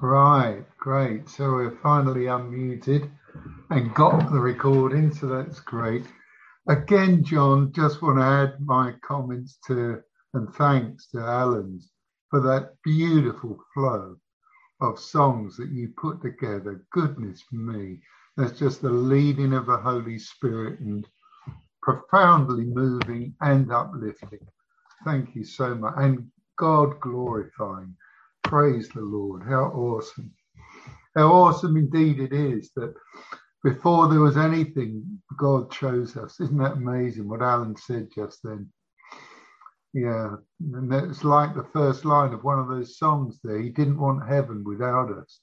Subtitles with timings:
[0.00, 1.28] Right, great.
[1.28, 3.10] So we're finally unmuted
[3.70, 6.06] and got the recording, so that's great.
[6.68, 10.02] Again, John, just want to add my comments to
[10.34, 11.90] and thanks to Alan's
[12.30, 14.16] for that beautiful flow
[14.80, 16.84] of songs that you put together.
[16.92, 18.00] Goodness me,
[18.36, 21.06] that's just the leading of the Holy Spirit and
[21.82, 24.46] profoundly moving and uplifting.
[25.04, 25.94] Thank you so much.
[25.98, 27.96] And God glorifying.
[28.48, 29.42] Praise the Lord.
[29.42, 30.32] How awesome.
[31.14, 32.94] How awesome indeed it is that
[33.62, 36.40] before there was anything, God chose us.
[36.40, 38.72] Isn't that amazing what Alan said just then?
[39.92, 43.60] Yeah, and it's like the first line of one of those songs there.
[43.60, 45.40] He didn't want heaven without us.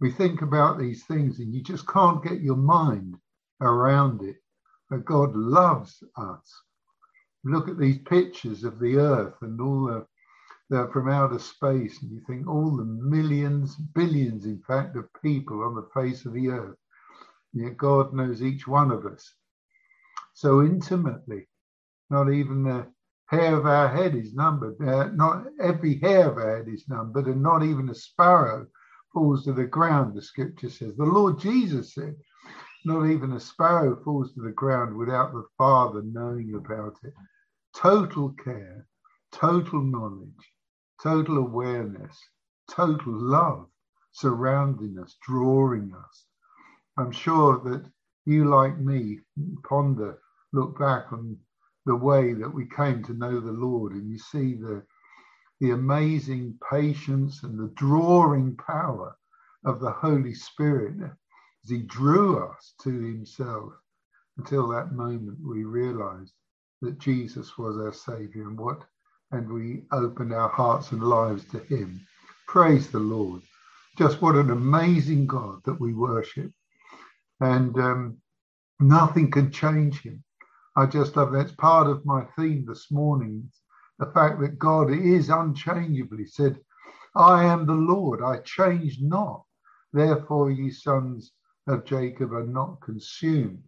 [0.00, 3.14] We think about these things and you just can't get your mind
[3.60, 4.36] around it.
[4.88, 6.62] But God loves us.
[7.44, 10.06] Look at these pictures of the earth and all the
[10.92, 15.74] from outer space, and you think all the millions, billions, in fact, of people on
[15.74, 16.78] the face of the earth.
[17.52, 19.34] Yet God knows each one of us
[20.34, 21.48] so intimately.
[22.10, 22.86] Not even the
[23.26, 24.80] hair of our head is numbered.
[24.80, 28.66] Uh, not every hair of our head is numbered, and not even a sparrow
[29.12, 30.96] falls to the ground, the scripture says.
[30.96, 32.16] The Lord Jesus said,
[32.84, 37.14] not even a sparrow falls to the ground without the Father knowing about it.
[37.74, 38.86] Total care,
[39.30, 40.51] total knowledge,
[41.02, 42.16] total awareness,
[42.70, 43.66] total love
[44.12, 46.26] surrounding us, drawing us.
[46.98, 47.84] I'm sure that
[48.26, 49.20] you, like me,
[49.64, 50.18] ponder,
[50.52, 51.36] look back on
[51.86, 54.84] the way that we came to know the Lord, and you see the
[55.60, 59.16] the amazing patience and the drawing power
[59.64, 63.72] of the Holy Spirit as He drew us to Himself.
[64.38, 66.34] Until that moment, we realized
[66.80, 68.82] that Jesus was our Savior and what
[69.32, 72.06] and we open our hearts and lives to Him.
[72.46, 73.42] Praise the Lord.
[73.98, 76.52] Just what an amazing God that we worship.
[77.40, 78.18] And um,
[78.78, 80.22] nothing can change Him.
[80.76, 83.50] I just love that's part of my theme this morning.
[83.98, 86.18] The fact that God is unchangeable.
[86.18, 86.58] He said,
[87.14, 89.44] I am the Lord, I change not.
[89.92, 91.32] Therefore, ye sons
[91.66, 93.62] of Jacob are not consumed.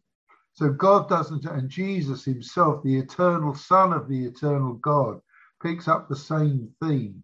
[0.54, 5.20] So God doesn't, and Jesus himself, the eternal Son of the eternal God,
[5.64, 7.22] picks up the same theme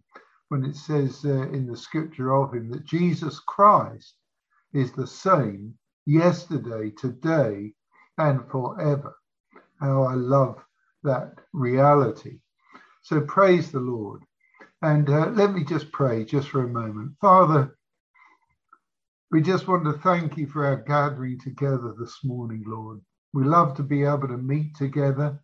[0.49, 4.15] when it says uh, in the scripture of him that Jesus Christ
[4.73, 5.75] is the same
[6.07, 7.71] yesterday, today,
[8.17, 9.15] and forever.
[9.79, 10.57] How I love
[11.03, 12.39] that reality.
[13.03, 14.23] So praise the Lord.
[14.81, 17.11] And uh, let me just pray just for a moment.
[17.21, 17.77] Father,
[19.29, 23.01] we just want to thank you for our gathering together this morning, Lord.
[23.33, 25.39] We love to be able to meet together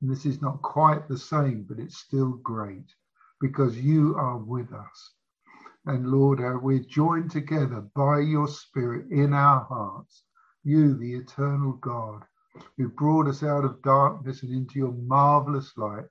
[0.00, 2.94] and this is not quite the same, but it's still great
[3.40, 5.14] because you are with us.
[5.86, 10.24] And Lord, we're joined together by your Spirit in our hearts.
[10.62, 12.22] You, the eternal God,
[12.76, 16.04] who brought us out of darkness and into your marvelous light,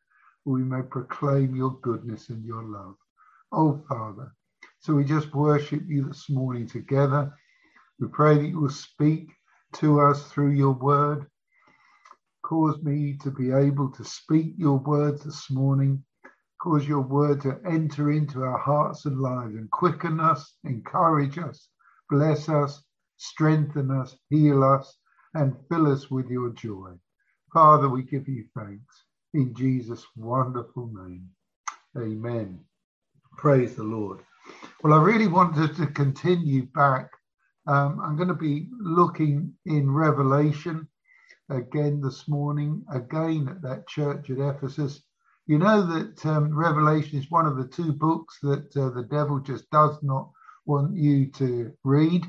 [0.46, 2.96] we may proclaim your goodness and your love.
[3.52, 4.34] Oh, Father.
[4.80, 7.32] So we just worship you this morning together.
[8.00, 9.30] We pray that you will speak
[9.74, 11.28] to us through your word.
[12.50, 16.04] Cause me to be able to speak your words this morning.
[16.60, 21.70] Cause your word to enter into our hearts and lives and quicken us, encourage us,
[22.10, 22.84] bless us,
[23.18, 24.98] strengthen us, heal us,
[25.36, 26.90] and fill us with your joy.
[27.54, 29.04] Father, we give you thanks
[29.36, 31.30] in Jesus' wonderful name.
[31.96, 32.60] Amen.
[33.38, 34.22] Praise the Lord.
[34.84, 37.12] Well, I really wanted to continue back.
[37.68, 40.88] Um, I'm going to be looking in Revelation
[41.50, 45.02] again this morning, again at that church at Ephesus.
[45.48, 49.40] You know that um, Revelation is one of the two books that uh, the devil
[49.40, 50.30] just does not
[50.66, 52.26] want you to read.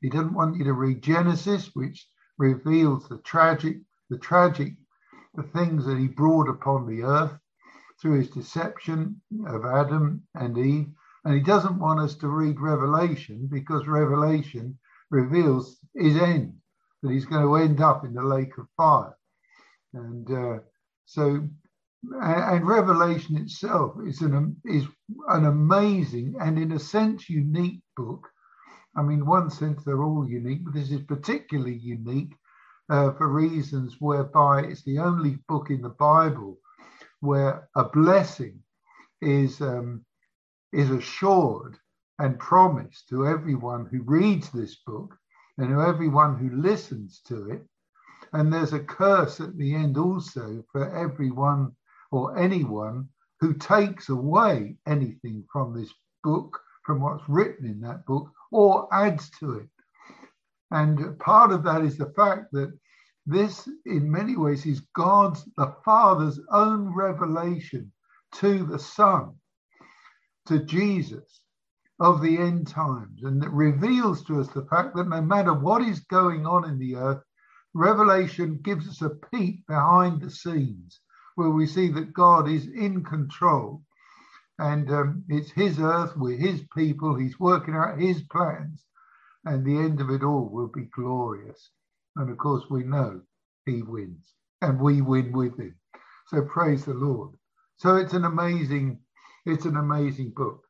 [0.00, 2.06] He doesn't want you to read Genesis, which
[2.38, 3.78] reveals the tragic,
[4.10, 4.74] the tragic,
[5.34, 7.36] the things that he brought upon the earth
[8.00, 10.86] through his deception of Adam and Eve.
[11.24, 14.78] And he doesn't want us to read Revelation because Revelation
[15.10, 16.54] reveals his end
[17.02, 19.16] that he's going to end up in the lake of fire.
[19.94, 20.58] And uh,
[21.04, 21.48] so,
[22.22, 24.86] and Revelation itself is an is
[25.28, 28.28] an amazing and in a sense unique book.
[28.96, 32.34] I mean, one sense they're all unique, but this is particularly unique
[32.90, 36.58] uh, for reasons whereby it's the only book in the Bible
[37.20, 38.58] where a blessing
[39.20, 40.04] is um,
[40.72, 41.76] is assured
[42.18, 45.16] and promised to everyone who reads this book
[45.62, 47.62] and everyone who listens to it.
[48.32, 51.72] And there's a curse at the end also for everyone
[52.10, 53.08] or anyone
[53.40, 55.92] who takes away anything from this
[56.24, 59.68] book, from what's written in that book or adds to it.
[60.70, 62.76] And part of that is the fact that
[63.26, 67.92] this, in many ways, is God's, the Father's own revelation
[68.36, 69.34] to the Son,
[70.46, 71.41] to Jesus
[72.02, 73.22] of the end times.
[73.22, 76.78] And it reveals to us the fact that no matter what is going on in
[76.80, 77.22] the earth,
[77.74, 81.00] Revelation gives us a peek behind the scenes
[81.36, 83.84] where we see that God is in control
[84.58, 88.84] and um, it's His earth, we're His people, He's working out His plans,
[89.44, 91.70] and the end of it all will be glorious.
[92.16, 93.20] And of course, we know
[93.64, 95.76] He wins and we win with Him.
[96.26, 97.30] So praise the Lord.
[97.76, 98.98] So it's an amazing,
[99.46, 100.64] it's an amazing book.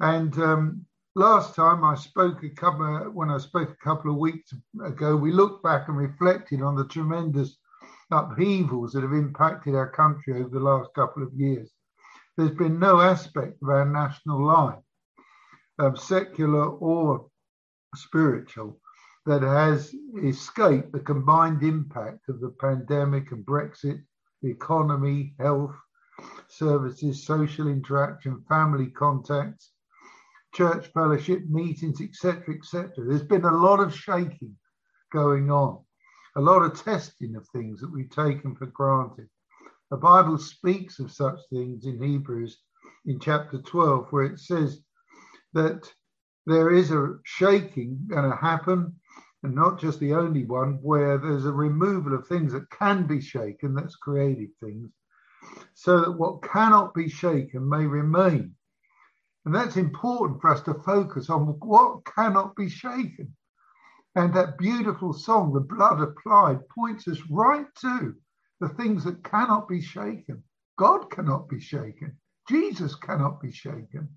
[0.00, 4.54] And um, last time I spoke a couple when I spoke a couple of weeks
[4.84, 7.58] ago, we looked back and reflected on the tremendous
[8.10, 11.70] upheavals that have impacted our country over the last couple of years.
[12.36, 14.82] There's been no aspect of our national life,
[15.78, 17.26] um, secular or
[17.94, 18.80] spiritual,
[19.26, 24.02] that has escaped the combined impact of the pandemic and Brexit,
[24.40, 25.74] the economy, health,
[26.48, 29.72] services, social interaction, family contacts,
[30.52, 32.90] church fellowship meetings, etc., etc.
[32.98, 34.56] There's been a lot of shaking
[35.12, 35.78] going on,
[36.36, 39.28] a lot of testing of things that we've taken for granted.
[39.90, 42.58] The Bible speaks of such things in Hebrews
[43.06, 44.80] in chapter 12, where it says
[45.52, 45.92] that
[46.46, 48.94] there is a shaking going to happen,
[49.42, 53.20] and not just the only one, where there's a removal of things that can be
[53.20, 54.90] shaken, that's created things,
[55.74, 58.54] so that what cannot be shaken may remain.
[59.50, 63.34] And that's important for us to focus on what cannot be shaken.
[64.14, 68.14] And that beautiful song, The Blood Applied, points us right to
[68.60, 70.44] the things that cannot be shaken.
[70.78, 72.16] God cannot be shaken.
[72.48, 74.16] Jesus cannot be shaken.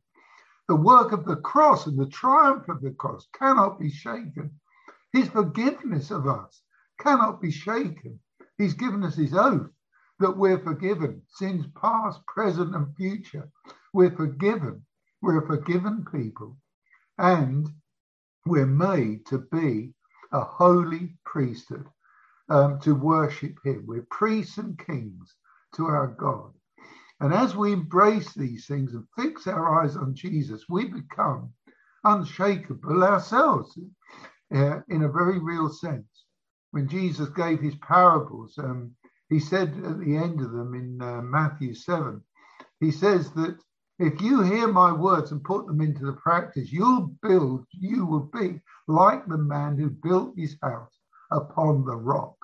[0.68, 4.52] The work of the cross and the triumph of the cross cannot be shaken.
[5.14, 6.62] His forgiveness of us
[7.00, 8.20] cannot be shaken.
[8.60, 9.72] He's given us his oath
[10.20, 13.50] that we're forgiven, sins past, present, and future.
[13.94, 14.86] We're forgiven.
[15.24, 16.58] We're forgiven people.
[17.18, 17.70] And
[18.46, 19.94] we're made to be
[20.34, 21.88] a holy priesthood,
[22.50, 23.86] um, to worship Him.
[23.88, 25.34] We're priests and kings
[25.76, 26.52] to our God.
[27.22, 31.54] And as we embrace these things and fix our eyes on Jesus, we become
[32.04, 33.80] unshakable ourselves
[34.54, 36.26] uh, in a very real sense.
[36.72, 38.94] When Jesus gave his parables, um,
[39.30, 42.22] he said at the end of them in uh, Matthew 7,
[42.82, 43.58] he says that
[44.00, 48.30] if you hear my words and put them into the practice, you'll build, you will
[48.34, 50.98] be like the man who built his house
[51.32, 52.36] upon the rock.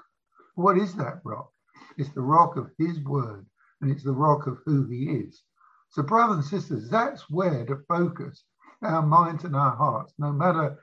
[0.56, 1.52] What is that rock?
[1.98, 3.46] It's the rock of his word
[3.82, 5.44] and it's the rock of who he is.
[5.90, 8.44] So, brothers and sisters, that's where to focus
[8.84, 10.78] our minds and our hearts, no matter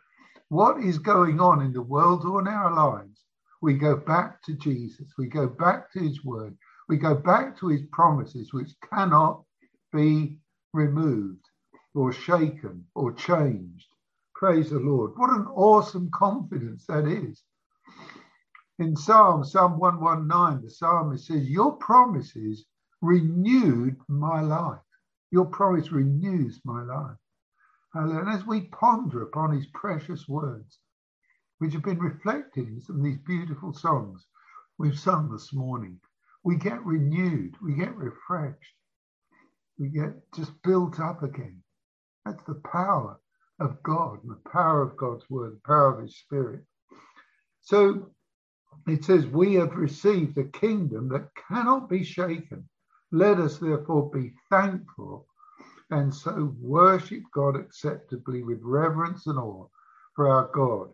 [0.49, 3.25] what is going on in the world or in our lives.
[3.63, 6.57] We go back to Jesus, we go back to his word,
[6.89, 9.43] we go back to his promises, which cannot
[9.93, 10.39] be
[10.77, 11.45] removed
[11.95, 13.89] or shaken or changed.
[14.35, 15.13] Praise the Lord.
[15.17, 17.43] What an awesome confidence that is.
[18.79, 22.67] In Psalm, Psalm 119, the psalmist says, Your promises
[23.01, 24.79] renewed my life.
[25.31, 27.17] Your promise renews my life.
[27.95, 30.79] And as we ponder upon his precious words,
[31.59, 34.27] which have been reflected in some of these beautiful songs
[34.77, 35.99] we've sung this morning,
[36.45, 38.75] we get renewed, we get refreshed,
[39.79, 41.63] we get just built up again.
[42.25, 43.21] That's the power
[43.61, 46.61] of God, the power of God's word, the power of his spirit.
[47.63, 48.11] So
[48.87, 52.69] it says, We have received a kingdom that cannot be shaken.
[53.13, 55.27] Let us therefore be thankful
[55.91, 59.67] and so worship God acceptably with reverence and awe,
[60.15, 60.93] for our God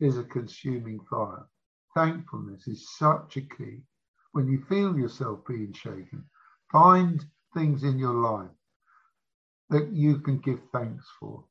[0.00, 1.46] is a consuming fire.
[1.94, 3.82] Thankfulness is such a key.
[4.32, 6.24] When you feel yourself being shaken,
[6.72, 7.24] find
[7.54, 8.50] things in your life
[9.70, 11.44] that you can give thanks for.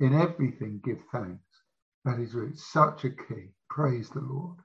[0.00, 1.44] In everything, give thanks.
[2.04, 3.52] That is really such a key.
[3.68, 4.58] Praise the Lord.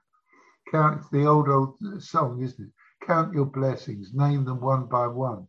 [0.70, 3.06] Count it's the old old song, isn't it?
[3.06, 5.46] Count your blessings, name them one by one,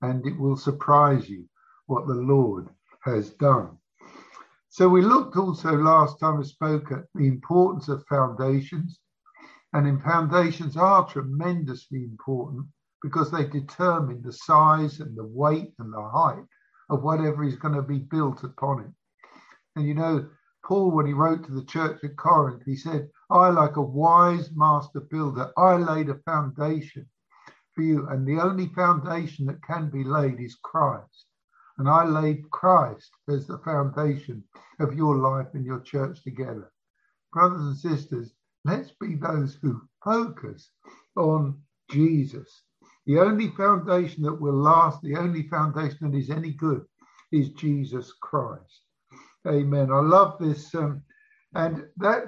[0.00, 1.44] and it will surprise you
[1.86, 2.68] what the Lord
[3.04, 3.76] has done.
[4.68, 9.00] So we looked also last time we spoke at the importance of foundations,
[9.72, 12.66] and in foundations are tremendously important
[13.02, 16.44] because they determine the size and the weight and the height
[16.90, 18.90] of whatever is going to be built upon it.
[19.76, 20.28] And you know,
[20.64, 24.50] Paul, when he wrote to the church at Corinth, he said, I, like a wise
[24.54, 27.08] master builder, I laid a foundation
[27.74, 28.08] for you.
[28.08, 31.26] And the only foundation that can be laid is Christ.
[31.78, 34.42] And I laid Christ as the foundation
[34.80, 36.72] of your life and your church together.
[37.32, 40.70] Brothers and sisters, let's be those who focus
[41.16, 42.62] on Jesus.
[43.08, 46.84] The only foundation that will last, the only foundation that is any good,
[47.32, 48.82] is Jesus Christ.
[49.46, 49.90] Amen.
[49.90, 51.02] I love this, um,
[51.54, 52.24] and that,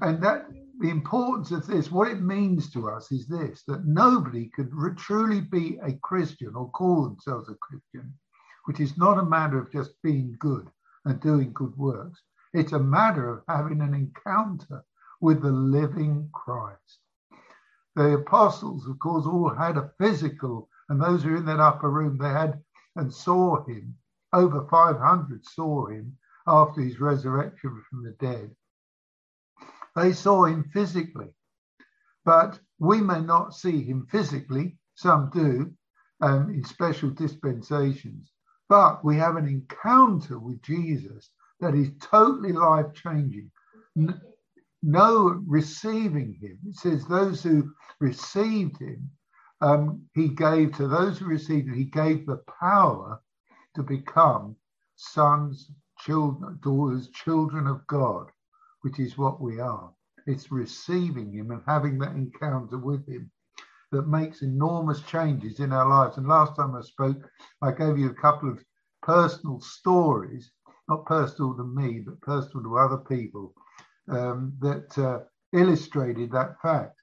[0.00, 0.46] and that
[0.80, 4.94] the importance of this, what it means to us, is this: that nobody could re-
[4.94, 8.14] truly be a Christian or call themselves a Christian,
[8.64, 10.70] which is not a matter of just being good
[11.04, 12.22] and doing good works.
[12.54, 14.86] It's a matter of having an encounter
[15.20, 16.98] with the living Christ.
[17.98, 21.90] The apostles, of course, all had a physical, and those who are in that upper
[21.90, 22.62] room, they had
[22.94, 23.98] and saw him.
[24.32, 28.54] Over 500 saw him after his resurrection from the dead.
[29.96, 31.34] They saw him physically,
[32.24, 34.78] but we may not see him physically.
[34.94, 35.74] Some do
[36.20, 38.30] um, in special dispensations,
[38.68, 43.50] but we have an encounter with Jesus that is totally life changing
[44.82, 46.58] no receiving him.
[46.66, 49.10] It says those who received him,
[49.60, 53.20] um, he gave to those who received him, he gave the power
[53.74, 54.56] to become
[54.96, 58.26] sons, children, daughters, children of God,
[58.82, 59.90] which is what we are.
[60.26, 63.30] It's receiving him and having that encounter with him
[63.90, 66.18] that makes enormous changes in our lives.
[66.18, 67.16] And last time I spoke,
[67.62, 68.62] I gave you a couple of
[69.02, 70.52] personal stories,
[70.88, 73.54] not personal to me, but personal to other people
[74.10, 75.20] um, that uh,
[75.52, 77.00] illustrated that fact.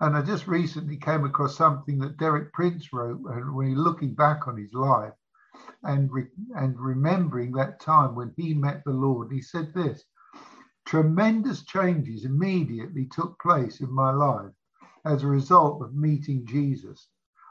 [0.00, 4.48] And I just recently came across something that Derek Prince wrote when he looking back
[4.48, 5.12] on his life
[5.84, 9.32] and, re- and remembering that time when he met the Lord.
[9.32, 10.04] He said this
[10.86, 14.52] tremendous changes immediately took place in my life
[15.06, 17.08] as a result of meeting Jesus.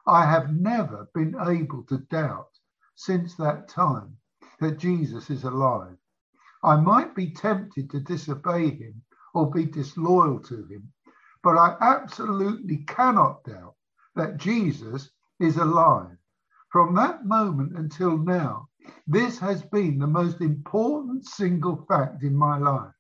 [0.08, 2.50] I have never been able to doubt
[2.96, 4.18] since that time
[4.60, 5.98] that Jesus is alive.
[6.66, 9.02] I might be tempted to disobey him
[9.34, 10.94] or be disloyal to him,
[11.44, 13.76] but I absolutely cannot doubt
[14.16, 16.18] that Jesus is alive.
[16.72, 18.70] From that moment until now,
[19.08, 22.94] this has been the most important single fact in my life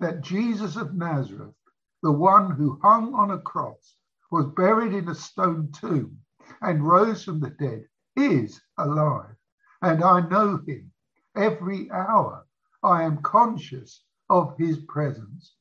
[0.00, 1.54] that Jesus of Nazareth,
[2.02, 3.96] the one who hung on a cross,
[4.30, 6.18] was buried in a stone tomb,
[6.62, 7.84] and rose from the dead,
[8.16, 9.36] is alive.
[9.82, 10.90] And I know him
[11.36, 12.41] every hour
[12.84, 15.54] I am conscious of his presence.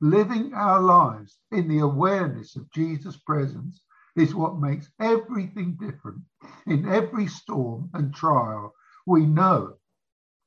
[0.00, 3.82] Living our lives in the awareness of Jesus' presence
[4.16, 6.22] is what makes everything different.
[6.66, 8.74] In every storm and trial,
[9.06, 9.76] we know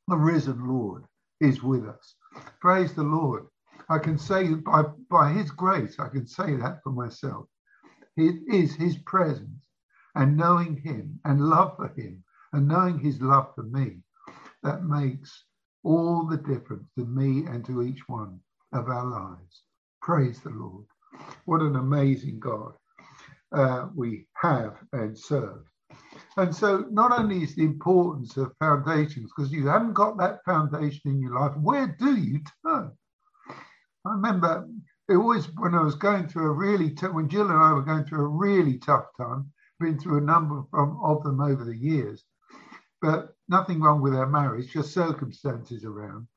[0.07, 1.05] the risen Lord
[1.39, 2.15] is with us.
[2.59, 3.47] Praise the Lord.
[3.89, 7.47] I can say by, by his grace, I can say that for myself.
[8.17, 9.63] It is his presence
[10.15, 14.01] and knowing him and love for him and knowing his love for me
[14.63, 15.45] that makes
[15.83, 18.39] all the difference to me and to each one
[18.73, 19.63] of our lives.
[20.01, 20.85] Praise the Lord.
[21.45, 22.73] What an amazing God
[23.51, 25.63] uh, we have and serve.
[26.37, 31.11] And so, not only is the importance of foundations, because you haven't got that foundation
[31.11, 32.91] in your life, where do you turn?
[34.05, 34.67] I remember
[35.09, 37.81] it always when I was going through a really tough, when Jill and I were
[37.81, 41.75] going through a really tough time, been through a number of, of them over the
[41.75, 42.23] years,
[43.01, 46.27] but nothing wrong with our marriage, just circumstances around.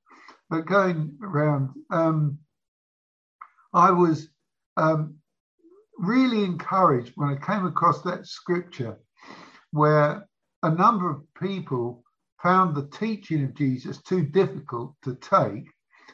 [0.49, 2.39] But going around, um,
[3.73, 4.29] I was
[4.77, 5.17] um,
[5.99, 8.99] really encouraged when I came across that scripture
[9.71, 10.29] where
[10.63, 12.05] a number of people
[12.43, 15.71] found the teaching of Jesus too difficult to take,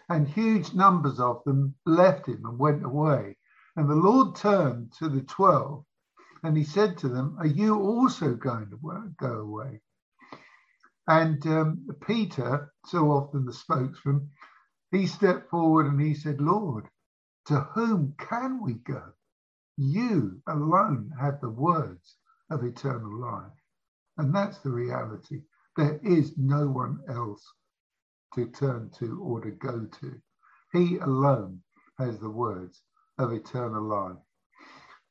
[0.08, 3.36] and huge numbers of them left him and went away.
[3.76, 5.84] And the Lord turned to the 12
[6.44, 9.80] and he said to them, Are you also going to go away?
[11.08, 14.30] And um, Peter, so often the spokesman,
[14.92, 16.86] he stepped forward and he said, Lord,
[17.46, 19.02] to whom can we go?
[19.76, 22.16] You alone have the words
[22.50, 23.52] of eternal life.
[24.18, 25.42] And that's the reality.
[25.76, 27.44] There is no one else
[28.34, 30.14] to turn to or to go to.
[30.72, 31.62] He alone
[31.98, 32.82] has the words
[33.18, 34.16] of eternal life.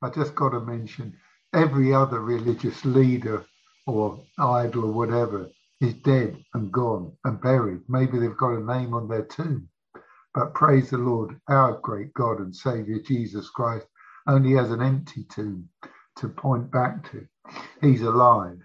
[0.02, 1.18] I just got to mention
[1.54, 3.46] every other religious leader
[3.88, 5.50] or idol or whatever
[5.82, 7.82] is dead and gone and buried.
[7.88, 9.70] Maybe they've got a name on their tomb.
[10.34, 13.88] But praise the Lord, our great God and Savior Jesus Christ
[14.28, 15.70] only has an empty tomb
[16.18, 17.26] to point back to.
[17.82, 18.60] He's alive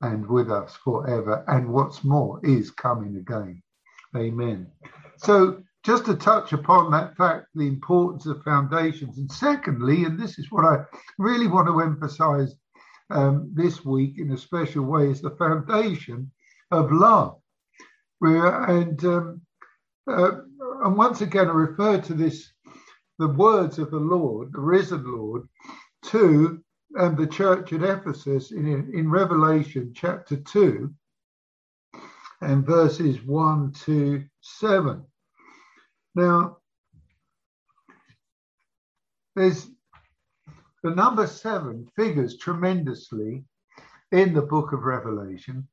[0.00, 1.44] and with us forever.
[1.48, 3.62] And what's more, is coming again.
[4.16, 4.70] Amen.
[5.16, 9.18] So, just to touch upon that fact, the importance of foundations.
[9.18, 10.84] And secondly, and this is what I
[11.18, 12.54] really want to emphasize
[13.10, 16.30] um, this week in a special way, is the foundation
[16.74, 17.38] of love.
[18.20, 19.42] And um,
[20.06, 20.40] uh,
[20.84, 22.52] and once again, I refer to this,
[23.18, 25.48] the words of the Lord, the risen Lord,
[26.06, 26.62] to
[26.98, 30.92] um, the church at Ephesus in, in Revelation chapter 2
[32.42, 35.02] and verses 1 to 7.
[36.14, 36.58] Now,
[39.34, 39.68] there's
[40.82, 43.44] the number seven figures tremendously
[44.12, 45.66] in the book of Revelation.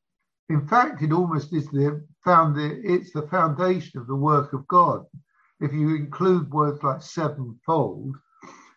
[0.51, 4.67] In fact, it almost is the found the, it's the foundation of the work of
[4.67, 5.05] God.
[5.61, 8.17] If you include words like sevenfold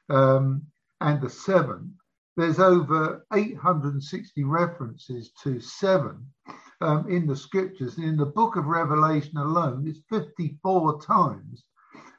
[0.08, 0.62] um,
[1.00, 1.96] and the seven,
[2.36, 6.24] there's over 860 references to seven
[6.80, 7.96] um, in the scriptures.
[7.96, 11.64] And in the book of Revelation alone, it's 54 times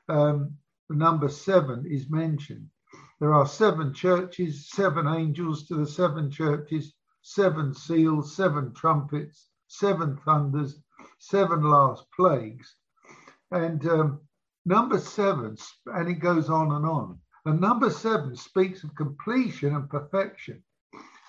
[0.09, 0.53] um,
[0.89, 2.67] the number seven is mentioned.
[3.21, 6.93] There are seven churches, seven angels to the seven churches,
[7.27, 10.79] seven seals, seven trumpets, seven thunders,
[11.17, 12.75] seven last plagues.
[13.49, 14.19] And um,
[14.63, 17.19] number seven, and it goes on and on.
[17.45, 20.63] And number seven speaks of completion and perfection.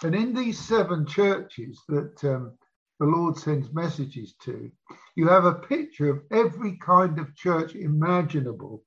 [0.03, 2.53] And in these seven churches that um,
[3.00, 4.71] the Lord sends messages to,
[5.15, 8.85] you have a picture of every kind of church imaginable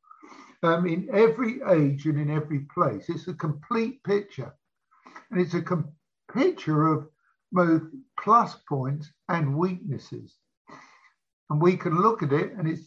[0.62, 3.10] um, in every age and in every place.
[3.10, 4.54] It's a complete picture.
[5.32, 5.92] And it's a com-
[6.34, 7.08] picture of
[7.52, 7.84] both
[8.20, 10.38] plus points and weaknesses.
[11.50, 12.84] And we can look at it, and it's,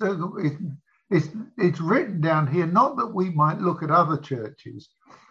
[1.10, 4.88] it's, it's written down here, not that we might look at other churches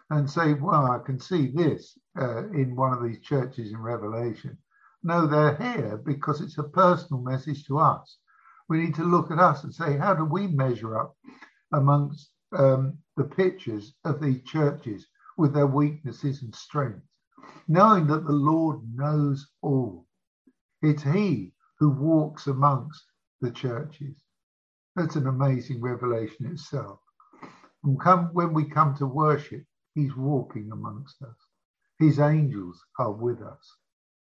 [0.09, 4.57] and say, well, I can see this uh, in one of these churches in Revelation.
[5.03, 8.17] No, they're here because it's a personal message to us.
[8.67, 11.15] We need to look at us and say, how do we measure up
[11.73, 17.10] amongst um, the pictures of these churches with their weaknesses and strengths?
[17.67, 20.05] Knowing that the Lord knows all.
[20.81, 23.03] It's He who walks amongst
[23.41, 24.15] the churches.
[24.95, 26.99] That's an amazing revelation itself.
[27.81, 29.63] When we come to worship,
[29.95, 31.35] He's walking amongst us.
[31.99, 33.77] His angels are with us.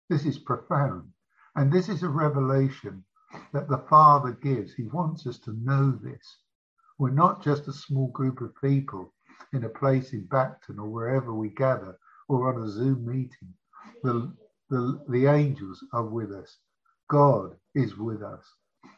[0.10, 1.12] This is profound.
[1.56, 3.04] And this is a revelation
[3.54, 4.74] that the Father gives.
[4.74, 6.38] He wants us to know this.
[6.98, 9.14] We're not just a small group of people
[9.54, 11.98] in a place in Bacton or wherever we gather
[12.30, 13.54] or on a Zoom meeting.
[14.04, 14.34] The,
[14.70, 16.58] the, the angels are with us.
[17.10, 18.44] God is with us.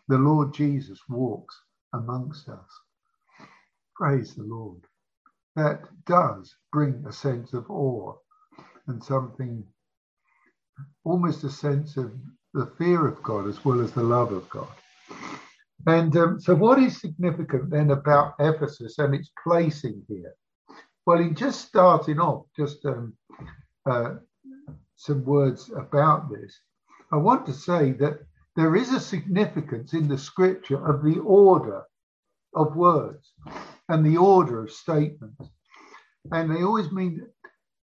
[0.07, 1.55] The Lord Jesus walks
[1.93, 2.69] amongst us.
[3.95, 4.81] Praise the Lord.
[5.55, 8.15] That does bring a sense of awe
[8.87, 9.63] and something,
[11.03, 12.13] almost a sense of
[12.53, 14.69] the fear of God as well as the love of God.
[15.85, 20.33] And um, so, what is significant then about Ephesus and its placing here?
[21.09, 23.17] Well, in just starting off, just um,
[23.89, 24.17] uh,
[24.95, 26.55] some words about this,
[27.11, 28.19] I want to say that
[28.55, 31.81] there is a significance in the scripture of the order
[32.53, 33.33] of words
[33.87, 35.49] and the order of statements.
[36.31, 37.33] And they always mean that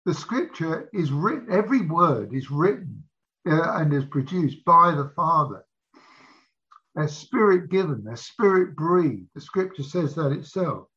[0.06, 3.04] the scripture is written, every word is written
[3.50, 5.66] uh, and is produced by the Father.
[6.94, 9.30] They're spirit given, they're spirit breathed.
[9.34, 10.88] The scripture says that itself.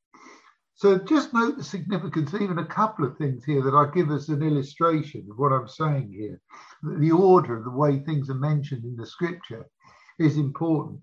[0.81, 4.31] So just note the significance, even a couple of things here that I give as
[4.31, 6.41] an illustration of what I'm saying here.
[6.83, 9.67] The order of the way things are mentioned in the scripture
[10.19, 11.01] is important.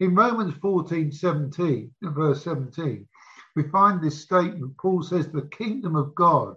[0.00, 3.06] In Romans 14, 17, verse 17,
[3.54, 4.74] we find this statement.
[4.78, 6.56] Paul says, The kingdom of God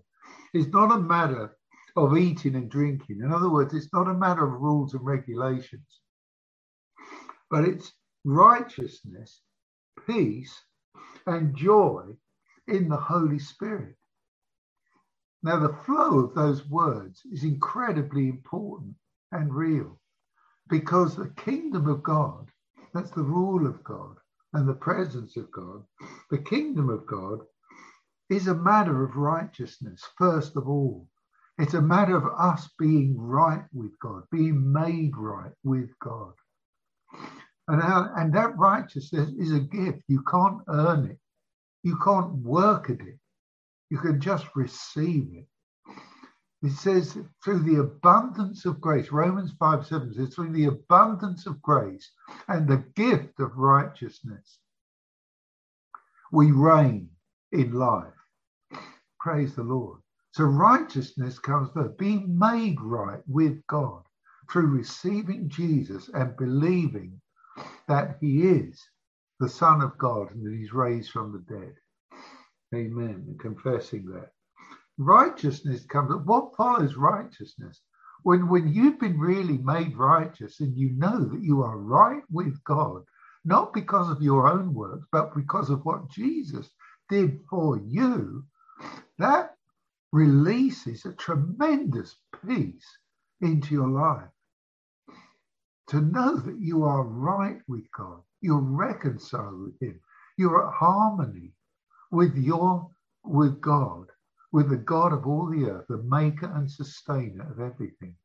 [0.54, 1.58] is not a matter
[1.98, 3.20] of eating and drinking.
[3.20, 6.00] In other words, it's not a matter of rules and regulations,
[7.50, 7.92] but it's
[8.24, 9.42] righteousness,
[10.08, 10.58] peace,
[11.28, 12.04] and joy
[12.68, 13.96] in the Holy Spirit.
[15.44, 18.96] Now, the flow of those words is incredibly important
[19.32, 20.00] and real
[20.70, 22.50] because the kingdom of God,
[22.94, 24.18] that's the rule of God
[24.54, 25.84] and the presence of God,
[26.30, 27.40] the kingdom of God
[28.30, 31.08] is a matter of righteousness, first of all.
[31.58, 36.34] It's a matter of us being right with God, being made right with God.
[37.68, 40.04] And, our, and that righteousness is a gift.
[40.08, 41.20] You can't earn it.
[41.84, 43.18] You can't work at it.
[43.90, 45.48] You can just receive it.
[46.64, 51.62] It says through the abundance of grace, Romans 5 7 says, through the abundance of
[51.62, 52.12] grace
[52.48, 54.60] and the gift of righteousness,
[56.32, 57.10] we reign
[57.52, 58.14] in life.
[59.20, 60.00] Praise the Lord.
[60.34, 64.04] So righteousness comes first, being made right with God
[64.50, 67.20] through receiving Jesus and believing
[67.88, 68.82] that he is
[69.42, 71.74] the Son of God and that he's raised from the dead.
[72.76, 73.26] Amen.
[73.28, 74.30] And confessing that.
[75.00, 76.14] Righteousness comes.
[76.26, 77.82] What follows righteousness?
[78.22, 82.64] When, when you've been really made righteous and you know that you are right with
[82.66, 83.02] God,
[83.44, 86.70] not because of your own works, but because of what Jesus
[87.10, 88.46] did for you,
[89.18, 89.56] that
[90.12, 92.16] releases a tremendous
[92.48, 92.86] peace
[93.42, 94.30] into your life.
[95.88, 100.00] To know that you are right with God, you're reconciled with Him,
[100.38, 101.54] you're at harmony
[102.12, 102.90] with your
[103.24, 104.08] with God,
[104.52, 108.16] with the God of all the earth, the maker and sustainer of everything,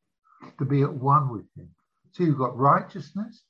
[0.59, 1.69] to be at one with Him.
[2.13, 3.43] So you've got righteousness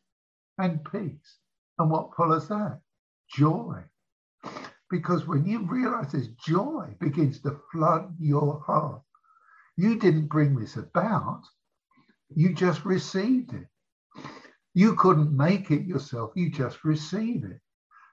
[0.57, 1.37] and peace.
[1.79, 2.81] And what follows that?
[3.29, 3.83] Joy.
[4.89, 9.01] Because when you realize this, joy begins to flood your heart.
[9.77, 11.43] You didn't bring this about,
[12.35, 13.67] you just received it.
[14.77, 17.59] You couldn't make it yourself, you just receive it.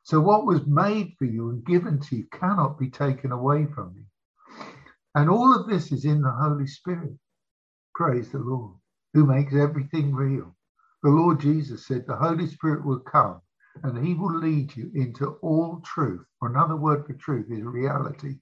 [0.03, 3.93] So, what was made for you and given to you cannot be taken away from
[3.95, 4.07] you.
[5.15, 7.19] And all of this is in the Holy Spirit.
[7.95, 8.79] Praise the Lord,
[9.13, 10.57] who makes everything real.
[11.03, 13.43] The Lord Jesus said the Holy Spirit will come
[13.83, 16.25] and he will lead you into all truth.
[16.41, 18.39] Or another word for truth is reality.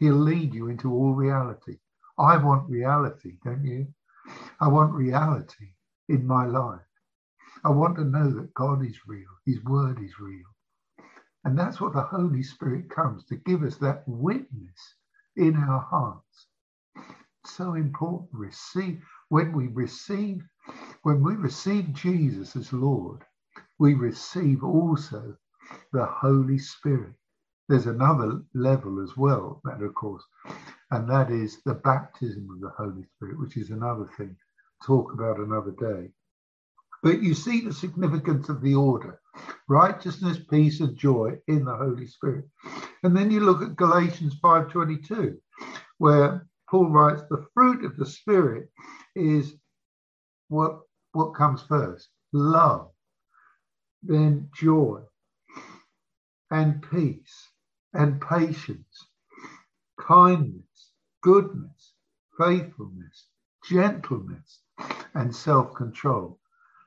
[0.00, 1.78] He'll lead you into all reality.
[2.18, 3.86] I want reality, don't you?
[4.60, 5.72] I want reality
[6.10, 6.83] in my life.
[7.64, 10.44] I want to know that God is real, His word is real.
[11.44, 14.94] And that's what the Holy Spirit comes to give us that witness
[15.36, 16.46] in our hearts.
[17.46, 18.30] So important.
[18.32, 20.42] Receive when we receive,
[21.02, 23.22] when we receive Jesus as Lord,
[23.78, 25.36] we receive also
[25.92, 27.14] the Holy Spirit.
[27.68, 30.24] There's another level as well, that of course,
[30.90, 34.36] and that is the baptism of the Holy Spirit, which is another thing.
[34.86, 36.10] Talk about another day.
[37.04, 39.20] But you see the significance of the order
[39.68, 42.46] righteousness, peace, and joy in the Holy Spirit.
[43.02, 45.38] And then you look at Galatians 5:22,
[45.98, 48.70] where Paul writes, the fruit of the Spirit
[49.14, 49.54] is
[50.48, 50.80] what,
[51.12, 52.08] what comes first?
[52.32, 52.90] Love,
[54.02, 55.02] then joy
[56.50, 57.50] and peace
[57.92, 59.08] and patience,
[60.00, 61.92] kindness, goodness,
[62.38, 63.28] faithfulness,
[63.62, 64.60] gentleness,
[65.12, 66.38] and self control.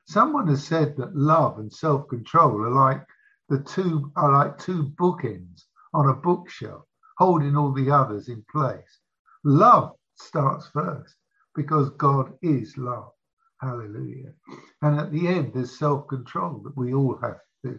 [0.08, 3.06] Someone has said that love and self control are like
[3.50, 6.86] the two are like two bookends on a bookshelf,
[7.18, 9.00] holding all the others in place.
[9.44, 11.14] Love starts first
[11.54, 13.12] because God is love.
[13.60, 14.32] Hallelujah.
[14.80, 17.78] And at the end, there's self control that we all have to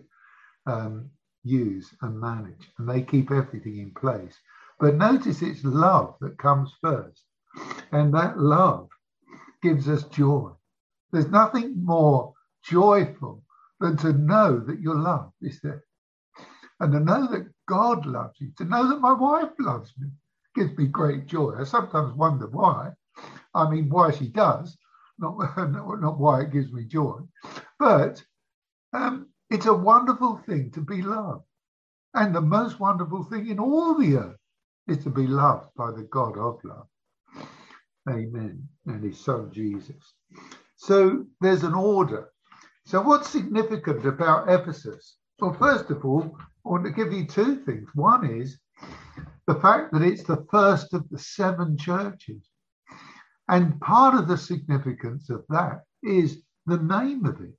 [0.68, 1.10] um,
[1.44, 4.38] use and manage, and they keep everything in place.
[4.80, 7.24] But notice it's love that comes first.
[7.92, 8.89] And that love
[9.63, 10.52] gives us joy.
[11.12, 13.43] There's nothing more joyful
[13.80, 15.84] than to know that you're loved, is there?
[16.80, 20.10] And to know that God loves you, to know that my wife loves me,
[20.56, 21.56] gives me great joy.
[21.60, 22.91] I sometimes wonder why.
[23.54, 24.78] I mean, why she does,
[25.19, 25.38] not,
[25.72, 27.19] not, why it gives me joy.
[27.80, 28.24] But
[28.93, 31.43] um, it's a wonderful thing to be loved.
[32.13, 34.38] And the most wonderful thing in all the earth
[34.88, 36.88] is to be loved by the God of love.
[38.10, 38.67] Amen.
[38.88, 40.13] And his son Jesus.
[40.82, 42.30] So there's an order.
[42.86, 45.18] So what's significant about Ephesus?
[45.39, 47.89] Well, first of all, I want to give you two things.
[47.94, 48.58] One is
[49.46, 52.48] the fact that it's the first of the seven churches.
[53.50, 57.58] And part of the significance of that is the name of it.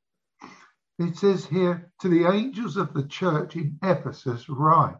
[0.99, 4.97] It says here, to the angels of the church in Ephesus, write.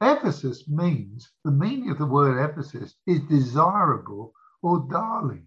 [0.00, 5.46] Ephesus means, the meaning of the word Ephesus is desirable or darling.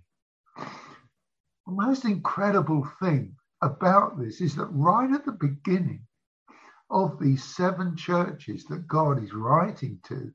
[1.65, 6.05] The most incredible thing about this is that right at the beginning
[6.89, 10.31] of these seven churches that God is writing to,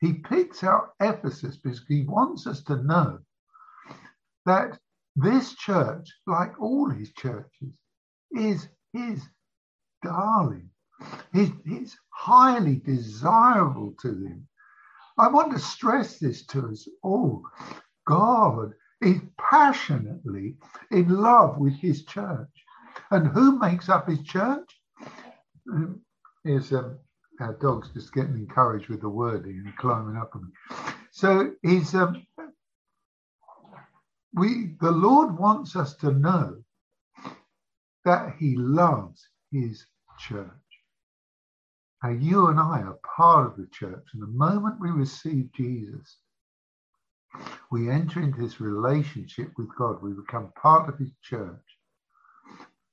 [0.00, 3.18] he picks out Ephesus because he wants us to know
[4.46, 4.78] that
[5.14, 7.72] this church, like all his churches,
[8.32, 9.22] is his
[10.02, 10.70] darling.
[11.32, 14.46] He's, highly desirable to him.
[15.18, 17.42] I want to stress this to us all.
[18.06, 20.56] God is passionately
[20.90, 22.48] in love with his church.
[23.10, 24.68] And who makes up his church?
[25.72, 26.00] Um,
[26.44, 26.98] here's um,
[27.40, 30.76] our dog's just getting encouraged with the wording and climbing up on me.
[31.10, 32.26] So he's um,
[34.34, 36.62] we the Lord wants us to know
[38.04, 39.86] that He loves His
[40.18, 40.48] church.
[42.02, 44.04] And you and I are part of the church.
[44.12, 46.16] And the moment we receive Jesus,
[47.70, 50.02] we enter into this relationship with God.
[50.02, 51.60] We become part of His church.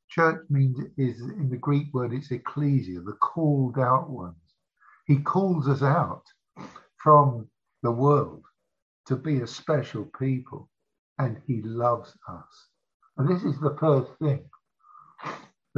[0.10, 4.36] Church means is in the Greek word it's ecclesia, the called out ones.
[5.06, 6.23] He calls us out
[6.97, 7.47] from
[7.84, 8.43] the world
[9.08, 10.69] to be a special people
[11.19, 12.67] and he loves us.
[13.17, 14.45] And this is the first thing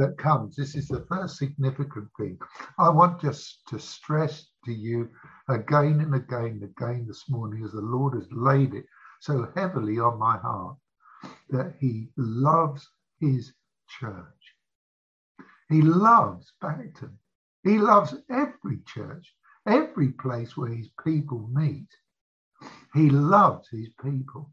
[0.02, 0.56] that comes.
[0.56, 2.36] This is the first significant thing.
[2.76, 5.08] I want just to stress to you
[5.48, 8.84] again and again and again this morning as the Lord has laid it
[9.20, 10.76] so heavily on my heart
[11.50, 12.88] that he loves
[13.20, 13.52] his
[14.00, 14.56] church.
[15.68, 17.16] He loves Bacton.
[17.62, 19.32] He loves every church,
[19.68, 21.86] every place where his people meet.
[22.92, 24.50] He loves his people.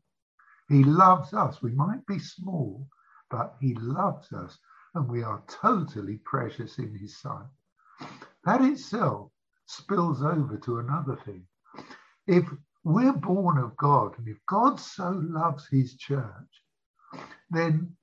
[0.67, 1.63] He loves us.
[1.63, 2.87] We might be small,
[3.31, 4.59] but he loves us
[4.95, 7.47] and we are totally precious in his sight.
[8.45, 9.31] That itself
[9.65, 11.45] spills over to another thing.
[12.27, 12.45] If
[12.83, 16.23] we're born of God, and if God so loves his church,
[17.49, 17.95] then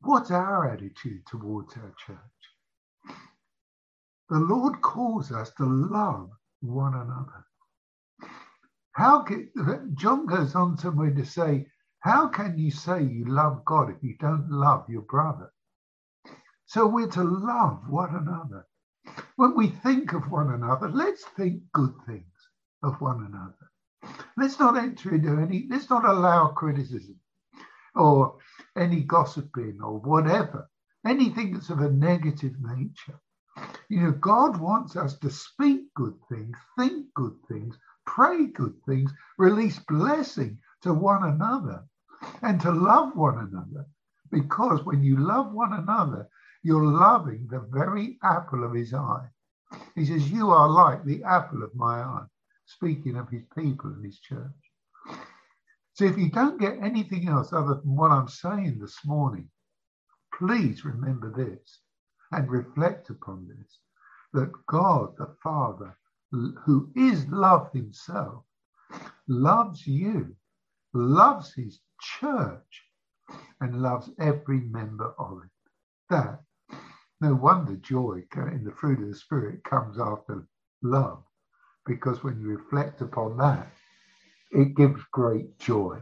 [0.00, 2.18] what's our attitude towards our church?
[4.28, 7.46] The Lord calls us to love one another.
[8.92, 9.50] How can,
[9.94, 11.66] John goes on somewhere to say,
[12.00, 15.53] how can you say you love God if you don't love your brother?
[16.66, 18.66] So we're to love one another.
[19.36, 22.48] When we think of one another, let's think good things
[22.82, 23.70] of one another.
[24.36, 27.20] Let's not enter into any, let's not allow criticism
[27.94, 28.38] or
[28.76, 30.68] any gossiping or whatever,
[31.06, 33.20] anything that's of a negative nature.
[33.88, 39.12] You know, God wants us to speak good things, think good things, pray good things,
[39.38, 41.84] release blessing to one another,
[42.42, 43.86] and to love one another.
[44.30, 46.28] Because when you love one another,
[46.64, 49.28] you're loving the very apple of his eye.
[49.94, 52.26] He says, You are like the apple of my eye,
[52.66, 54.50] speaking of his people and his church.
[55.92, 59.48] So if you don't get anything else other than what I'm saying this morning,
[60.38, 61.80] please remember this
[62.32, 63.78] and reflect upon this
[64.32, 65.96] that God the Father,
[66.32, 68.42] who is love himself,
[69.28, 70.34] loves you,
[70.94, 72.82] loves his church,
[73.60, 75.50] and loves every member of it.
[76.10, 76.40] That
[77.24, 80.46] no wonder joy in the fruit of the Spirit comes after
[80.82, 81.22] love,
[81.86, 83.66] because when you reflect upon that,
[84.50, 85.98] it gives great joy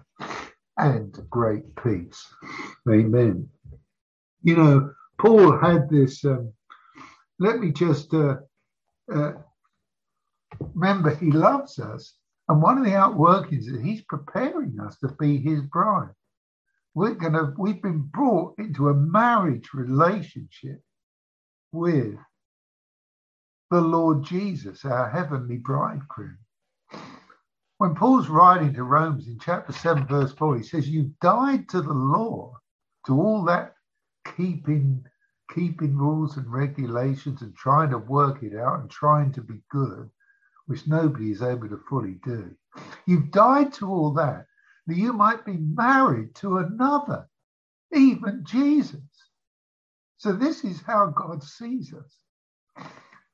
[0.78, 2.26] and great peace.
[2.90, 3.48] Amen.
[4.42, 6.24] You know, Paul had this.
[6.24, 6.52] Um,
[7.38, 8.38] let me just uh,
[9.14, 9.34] uh,
[10.74, 12.16] remember, he loves us,
[12.48, 16.16] and one of the outworkings is he's preparing us to be his bride.
[16.94, 17.54] We're gonna.
[17.56, 20.82] We've been brought into a marriage relationship
[21.72, 22.16] with
[23.70, 26.38] the Lord Jesus, our heavenly bridegroom.
[27.78, 31.82] When Paul's writing to Romans in chapter 7, verse 4, he says, You died to
[31.82, 32.58] the law,
[33.06, 33.74] to all that
[34.36, 35.04] keeping
[35.52, 40.08] keeping rules and regulations and trying to work it out and trying to be good,
[40.66, 42.50] which nobody is able to fully do.
[43.06, 44.46] You've died to all that,
[44.86, 47.28] that you might be married to another,
[47.92, 49.00] even Jesus.
[50.22, 52.16] So this is how God sees us.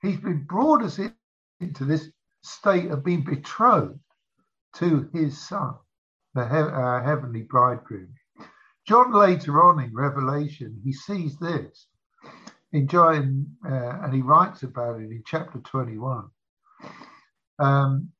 [0.01, 1.14] He's been brought us in,
[1.61, 2.09] into this
[2.42, 4.01] state of being betrothed
[4.77, 5.74] to his son,
[6.33, 8.14] the he- our heavenly bridegroom.
[8.87, 11.88] John later on in Revelation, he sees this
[12.72, 16.31] in John, uh, and he writes about it in chapter 21.
[17.59, 18.12] Um,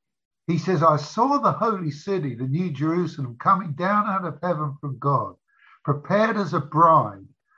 [0.47, 4.77] he says, I saw the holy city, the new Jerusalem, coming down out of heaven
[4.79, 5.37] from God,
[5.85, 7.25] prepared as a bride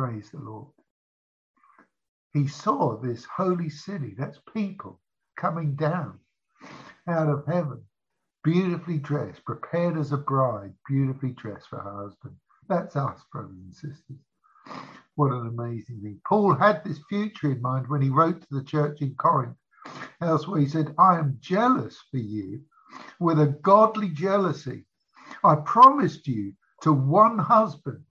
[0.00, 0.72] Praise the Lord.
[2.32, 4.98] He saw this holy city, that's people,
[5.36, 6.18] coming down
[7.06, 7.82] out of heaven,
[8.42, 12.34] beautifully dressed, prepared as a bride, beautifully dressed for her husband.
[12.66, 14.16] That's us, brothers and sisters.
[15.16, 16.18] What an amazing thing.
[16.26, 19.58] Paul had this future in mind when he wrote to the church in Corinth.
[20.22, 22.62] Elsewhere, he said, I am jealous for you
[23.18, 24.86] with a godly jealousy.
[25.44, 28.02] I promised you to one husband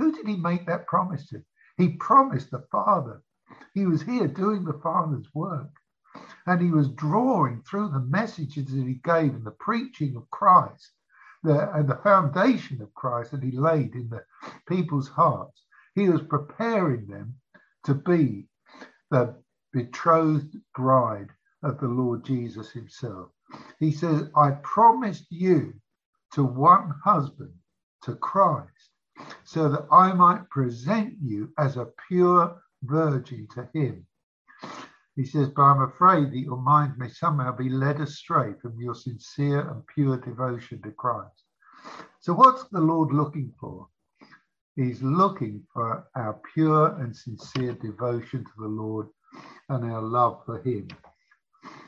[0.00, 1.42] who did he make that promise to?
[1.76, 3.22] He promised the Father.
[3.74, 5.70] He was here doing the Father's work.
[6.46, 10.92] And he was drawing through the messages that he gave and the preaching of Christ
[11.42, 14.24] the, and the foundation of Christ that he laid in the
[14.68, 15.62] people's hearts.
[15.94, 17.34] He was preparing them
[17.84, 18.46] to be
[19.10, 19.36] the
[19.72, 21.28] betrothed bride
[21.62, 23.30] of the Lord Jesus himself.
[23.78, 25.74] He says, I promised you
[26.32, 27.54] to one husband
[28.02, 28.89] to Christ,
[29.44, 34.06] so that I might present you as a pure virgin to him.
[35.16, 38.94] He says, but I'm afraid that your mind may somehow be led astray from your
[38.94, 41.44] sincere and pure devotion to Christ.
[42.20, 43.88] So, what's the Lord looking for?
[44.76, 49.08] He's looking for our pure and sincere devotion to the Lord
[49.68, 50.88] and our love for Him.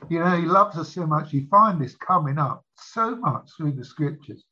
[0.08, 1.32] You know, He loves us so much.
[1.32, 4.44] You find this coming up so much through the scriptures.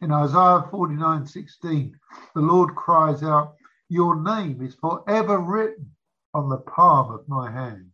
[0.00, 1.98] In Isaiah 49 16,
[2.34, 3.56] the Lord cries out,
[3.88, 5.90] Your name is forever written
[6.32, 7.92] on the palm of my hands.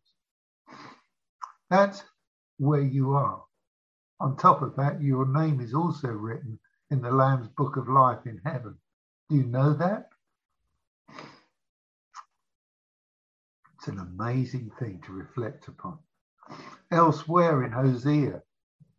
[1.71, 2.03] That's
[2.59, 3.43] where you are.
[4.21, 6.59] On top of that, your name is also written
[6.91, 8.77] in the Lamb's book of life in heaven.
[9.31, 10.11] Do you know that?
[13.75, 15.99] It's an amazing thing to reflect upon.
[16.91, 18.43] Elsewhere in Hosea,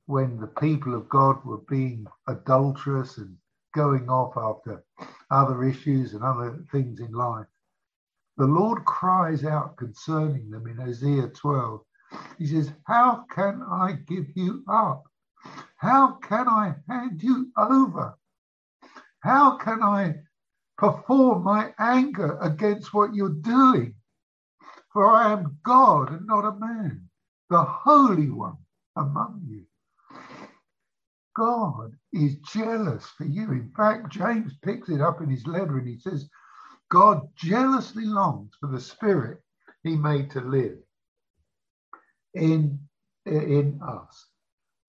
[0.08, 3.36] when the people of God were being adulterous and
[3.74, 4.84] going off after
[5.32, 7.48] other issues and other things in life,
[8.38, 11.82] the Lord cries out concerning them in Hosea 12.
[12.38, 15.04] He says, How can I give you up?
[15.78, 18.18] How can I hand you over?
[19.22, 20.15] How can I
[20.78, 23.96] perform my anger against what you're doing?
[24.94, 27.10] For I am God and not a man,
[27.50, 28.58] the Holy One
[28.96, 29.65] among you.
[31.36, 33.52] God is jealous for you.
[33.52, 36.30] In fact, James picks it up in his letter and he says,
[36.89, 39.39] God jealously longs for the spirit
[39.84, 40.78] he made to live
[42.34, 42.80] in,
[43.26, 44.28] in us.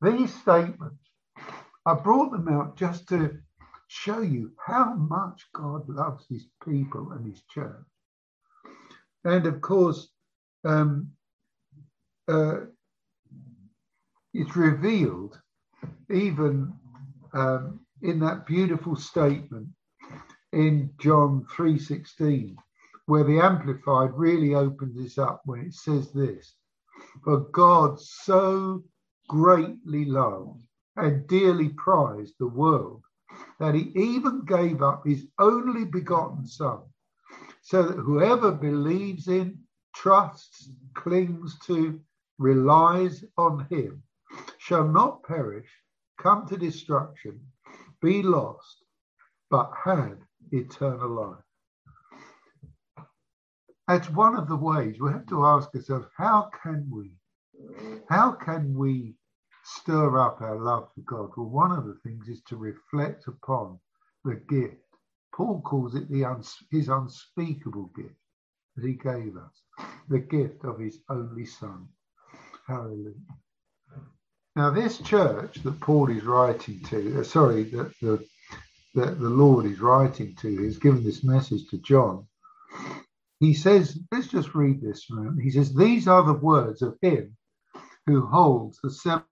[0.02, 1.04] These statements,
[1.86, 3.38] I brought them out just to
[3.88, 7.84] show you how much God loves his people and his church.
[9.24, 10.08] And of course,
[10.64, 11.10] um,
[12.28, 12.58] uh,
[14.34, 15.38] it's revealed
[16.10, 16.72] even
[17.32, 19.68] um, in that beautiful statement
[20.52, 22.56] in John 3:16
[23.06, 26.54] where the amplified really opens this up when it says this
[27.22, 28.82] for God so
[29.28, 30.62] greatly loved
[30.96, 33.02] and dearly prized the world
[33.60, 36.80] that he even gave up his only begotten son
[37.62, 39.58] so that whoever believes in
[39.94, 42.00] trusts clings to
[42.38, 44.02] relies on him
[44.66, 45.68] shall not perish
[46.20, 47.40] come to destruction
[48.02, 48.84] be lost
[49.48, 50.18] but had
[50.50, 51.44] eternal life.
[53.86, 57.12] That's one of the ways we have to ask ourselves how can we,
[58.08, 59.14] how can we
[59.62, 61.30] stir up our love for God?
[61.36, 63.78] Well, one of the things is to reflect upon
[64.24, 64.82] the gift.
[65.32, 68.18] Paul calls it the uns- his unspeakable gift
[68.74, 71.86] that he gave us, the gift of his only Son.
[72.66, 73.14] Hallelujah.
[74.56, 78.26] Now, this church that Paul is writing to, uh, sorry, that the
[78.94, 82.26] that the Lord is writing to, he's given this message to John.
[83.38, 85.38] He says, let's just read this from.
[85.38, 87.36] He says, These are the words of him
[88.06, 89.24] who holds the seven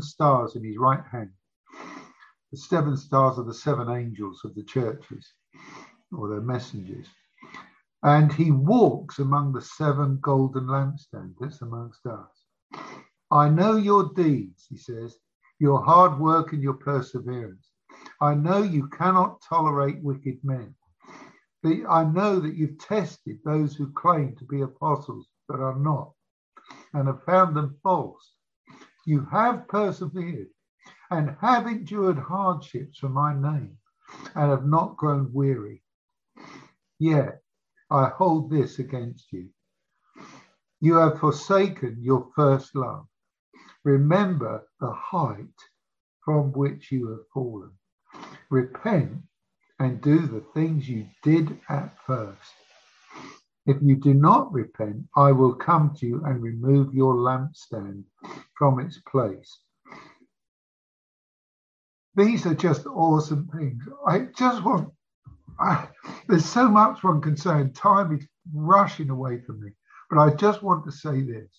[0.00, 1.30] stars in his right hand.
[2.50, 5.32] The seven stars are the seven angels of the churches
[6.10, 7.06] or their messengers.
[8.02, 11.34] And he walks among the seven golden lampstands.
[11.38, 12.43] That's amongst us.
[13.30, 15.16] I know your deeds, he says,
[15.58, 17.70] your hard work and your perseverance
[18.20, 20.74] I know you cannot tolerate wicked men.
[21.88, 26.12] I know that you've tested those who claim to be apostles but are not
[26.92, 28.34] and have found them false.
[29.06, 30.48] You have persevered
[31.10, 33.78] and have endured hardships for my name
[34.34, 35.82] and have not grown weary.
[36.98, 37.42] Yet
[37.90, 39.48] I hold this against you.
[40.80, 43.06] You have forsaken your first love.
[43.84, 45.60] Remember the height
[46.24, 47.70] from which you have fallen
[48.50, 49.22] repent
[49.78, 52.54] and do the things you did at first.
[53.66, 58.04] If you do not repent, I will come to you and remove your lampstand
[58.56, 59.58] from its place.
[62.14, 63.82] These are just awesome things.
[64.06, 64.92] I just want,
[65.58, 65.88] I,
[66.28, 69.70] there's so much one can say, and time is rushing away from me.
[70.10, 71.50] But I just want to say this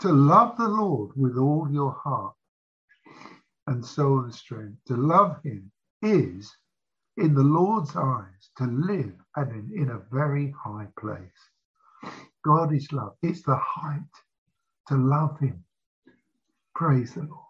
[0.00, 2.34] to love the Lord with all your heart
[3.66, 5.70] and soul and strength, to love Him
[6.02, 6.50] is,
[7.18, 11.22] in the Lord's eyes, to live and in, in a very high place.
[12.44, 13.14] God is love.
[13.22, 14.00] It's the height
[14.88, 15.64] to love Him.
[16.74, 17.40] Praise the Lord.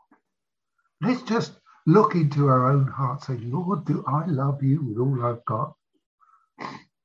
[1.02, 1.54] Let's just
[1.86, 3.28] look into our own hearts.
[3.28, 5.74] Say, Lord, do I love you with all I've got?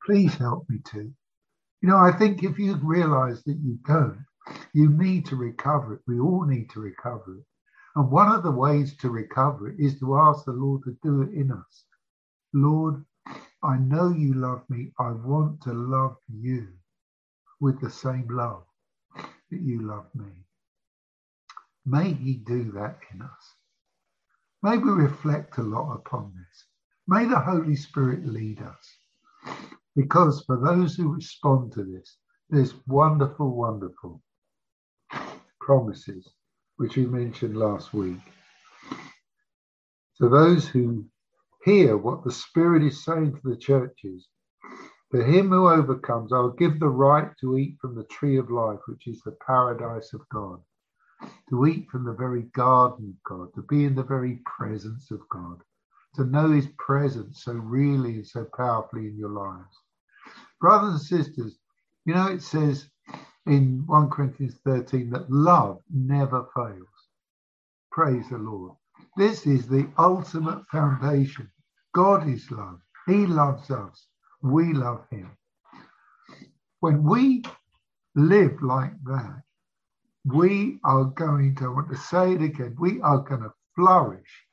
[0.06, 1.14] Please help me to.
[1.82, 4.25] You know, I think if you realize that you don't,
[4.74, 6.02] you need to recover it.
[6.08, 7.46] We all need to recover it.
[7.96, 11.22] And one of the ways to recover it is to ask the Lord to do
[11.22, 11.86] it in us.
[12.54, 13.06] Lord,
[13.64, 14.92] I know you love me.
[15.00, 16.68] I want to love you
[17.60, 18.64] with the same love
[19.16, 20.32] that you love me.
[21.86, 23.54] May he do that in us.
[24.62, 26.66] May we reflect a lot upon this.
[27.08, 28.98] May the Holy Spirit lead us.
[29.96, 32.18] Because for those who respond to this,
[32.50, 34.22] there's wonderful, wonderful
[35.66, 36.30] promises,
[36.78, 38.20] which we mentioned last week.
[40.14, 41.06] So those who
[41.64, 44.28] hear what the Spirit is saying to the churches,
[45.12, 48.80] to him who overcomes, I'll give the right to eat from the tree of life,
[48.88, 50.60] which is the paradise of God,
[51.50, 55.28] to eat from the very garden of God, to be in the very presence of
[55.30, 55.62] God,
[56.16, 59.76] to know his presence so really and so powerfully in your lives.
[60.62, 61.58] Brothers and sisters,
[62.06, 62.88] you know, it says
[63.48, 66.88] in 1 Corinthians 13 that love never fails.
[67.92, 68.74] Praise the Lord.
[69.18, 71.50] This is the ultimate foundation.
[71.94, 72.80] God is love.
[73.08, 74.08] He loves us.
[74.42, 75.32] We love him.
[76.80, 77.44] When we
[78.16, 79.42] live like that,
[80.26, 84.46] we are going to, I want to say it again, we are going to flourish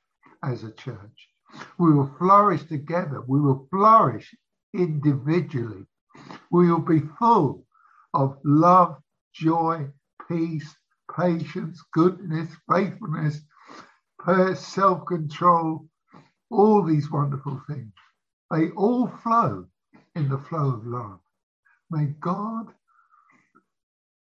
[0.44, 1.28] as a church.
[1.78, 3.22] We will flourish together.
[3.26, 4.34] We will flourish
[4.74, 5.86] individually.
[6.50, 7.64] We will be full
[8.14, 8.96] of love,
[9.34, 9.88] joy,
[10.28, 10.74] peace,
[11.16, 13.40] patience, goodness, faithfulness,
[14.56, 15.86] self control,
[16.50, 17.92] all these wonderful things.
[18.50, 19.66] They all flow
[20.16, 21.20] in the flow of love.
[21.90, 22.68] May God,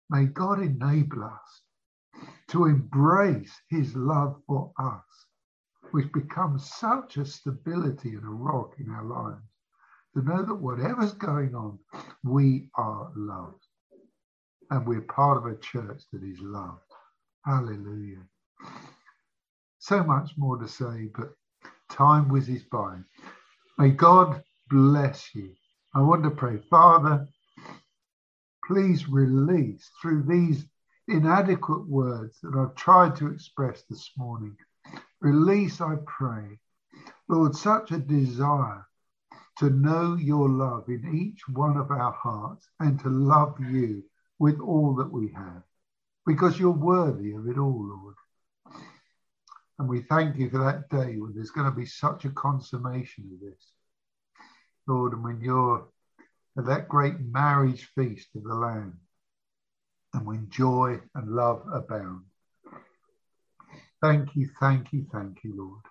[0.10, 1.62] may God enable us
[2.50, 5.04] to embrace his love for us,
[5.92, 9.44] which becomes such a stability and a rock in our lives
[10.16, 11.80] to know that whatever's going on,
[12.24, 13.64] we are loved.
[14.72, 16.80] And we're part of a church that is loved.
[17.46, 18.24] Hallelujah.
[19.80, 21.34] So much more to say, but
[21.90, 23.00] time whizzes by.
[23.78, 25.52] May God bless you.
[25.94, 27.28] I want to pray, Father,
[28.66, 30.66] please release through these
[31.10, 34.56] inadequate words that I've tried to express this morning.
[35.20, 36.60] Release, I pray,
[37.28, 38.86] Lord, such a desire
[39.58, 44.04] to know your love in each one of our hearts and to love you
[44.42, 45.62] with all that we have,
[46.26, 48.16] because you're worthy of it all, Lord.
[49.78, 53.30] And we thank you for that day when there's going to be such a consummation
[53.32, 53.64] of this,
[54.88, 55.88] Lord, and when you're
[56.58, 59.00] at that great marriage feast of the Lamb,
[60.16, 62.24] and when joy and love abound.
[64.02, 65.86] Thank you, thank you, thank you, Lord.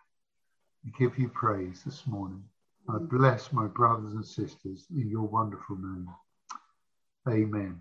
[0.84, 2.42] We give you praise this morning.
[2.88, 6.08] I bless my brothers and sisters in your wonderful name.
[7.28, 7.78] Amen.